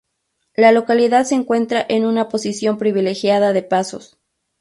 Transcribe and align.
La 0.55 0.71
localidad 0.71 1.25
se 1.25 1.35
encuentra 1.35 1.85
en 1.87 2.07
una 2.07 2.27
posición 2.27 2.79
privilegiada 2.79 3.53
de 3.53 3.61
pasos. 3.61 4.17